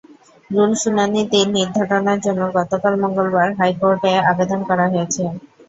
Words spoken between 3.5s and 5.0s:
হাইকোর্টে আবেদন করা